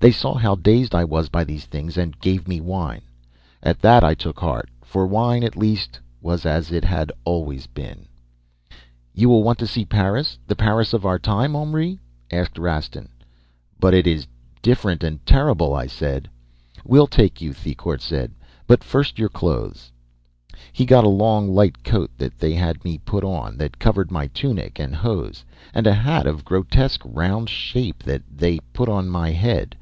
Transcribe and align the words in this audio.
"They 0.00 0.10
saw 0.12 0.34
how 0.34 0.56
dazed 0.56 0.94
I 0.94 1.02
was 1.04 1.30
by 1.30 1.44
these 1.44 1.64
things, 1.64 1.96
and 1.96 2.20
gave 2.20 2.46
me 2.46 2.60
wine. 2.60 3.00
At 3.62 3.78
that 3.78 4.04
I 4.04 4.12
took 4.12 4.38
heart, 4.38 4.68
for 4.82 5.06
wine, 5.06 5.42
at 5.42 5.56
least, 5.56 5.98
was 6.20 6.44
as 6.44 6.70
it 6.70 6.84
had 6.84 7.10
always 7.24 7.66
been. 7.66 8.04
"'You 9.14 9.30
will 9.30 9.42
want 9.42 9.58
to 9.60 9.66
see 9.66 9.86
Paris 9.86 10.38
the 10.46 10.54
Paris 10.56 10.92
of 10.92 11.06
our 11.06 11.18
time, 11.18 11.56
Henri?' 11.56 11.98
asked 12.30 12.58
Rastin. 12.58 13.08
"'But 13.80 13.94
it 13.94 14.06
is 14.06 14.26
different 14.60 15.04
terrible' 15.24 15.72
I 15.74 15.86
said. 15.86 16.28
"'We'll 16.84 17.06
take 17.06 17.40
you,' 17.40 17.54
Thicourt 17.54 18.02
said, 18.02 18.34
'but 18.66 18.84
first 18.84 19.18
your 19.18 19.30
clothes' 19.30 19.90
"He 20.74 20.84
got 20.84 21.04
a 21.04 21.08
long 21.08 21.48
light 21.54 21.82
coat 21.82 22.10
that 22.18 22.38
they 22.38 22.52
had 22.52 22.84
me 22.84 22.98
put 22.98 23.24
on, 23.24 23.56
that 23.56 23.78
covered 23.78 24.10
my 24.10 24.26
tunic 24.26 24.78
and 24.78 24.94
hose, 24.94 25.46
and 25.72 25.86
a 25.86 25.94
hat 25.94 26.26
of 26.26 26.44
grotesque 26.44 27.00
round 27.06 27.48
shape 27.48 28.02
that 28.02 28.22
they 28.30 28.58
put 28.74 28.90
on 28.90 29.08
my 29.08 29.30
head. 29.30 29.74